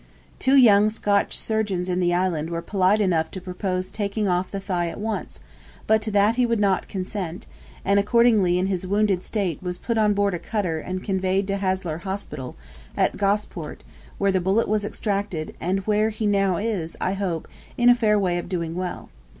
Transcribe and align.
Two 0.39 0.55
young 0.55 0.89
Scotch 0.89 1.37
surgeons 1.37 1.87
in 1.87 1.99
the 1.99 2.11
island 2.11 2.49
were 2.49 2.63
polite 2.63 2.99
enough 2.99 3.29
to 3.29 3.39
propose 3.39 3.91
taking 3.91 4.27
off 4.27 4.49
the 4.49 4.59
thigh 4.59 4.87
at 4.89 4.99
once, 4.99 5.39
but 5.85 6.01
to 6.01 6.09
that 6.09 6.37
he 6.37 6.45
would 6.47 6.59
not 6.59 6.87
consent; 6.87 7.45
and 7.85 7.99
accordingly 7.99 8.57
in 8.57 8.65
his 8.65 8.87
wounded 8.87 9.23
state 9.23 9.61
was 9.61 9.77
put 9.77 9.99
on 9.99 10.15
board 10.15 10.33
a 10.33 10.39
cutter 10.39 10.79
and 10.79 11.03
conveyed 11.03 11.45
to 11.45 11.57
Haslar 11.57 11.99
Hospital, 11.99 12.55
at 12.97 13.15
Gosport, 13.17 13.83
where 14.17 14.31
the 14.31 14.41
bullet 14.41 14.67
was 14.67 14.83
extracted, 14.83 15.53
and 15.61 15.81
where 15.85 16.09
he 16.09 16.25
now 16.25 16.57
is, 16.57 16.97
I 16.99 17.13
hope, 17.13 17.47
in 17.77 17.87
a 17.87 17.93
fair 17.93 18.17
way 18.17 18.39
of 18.39 18.49
doing 18.49 18.73
well. 18.73 19.09